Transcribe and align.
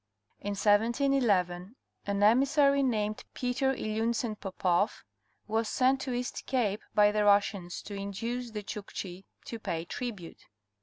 In 0.39 0.53
1711 0.55 1.75
an 2.07 2.23
emissary 2.23 2.81
named 2.81 3.23
Peter 3.35 3.71
Iliunsen 3.75 4.39
Popoff 4.39 5.03
was 5.45 5.69
sent 5.69 6.01
to 6.01 6.11
East 6.13 6.47
Cape 6.47 6.81
by 6.95 7.11
the 7.11 7.23
Russians 7.23 7.83
to 7.83 7.93
induce 7.93 8.49
the 8.49 8.63
Chukchi 8.63 9.25
to 9.45 9.59
pay 9.59 9.85
tribute. 9.85 10.47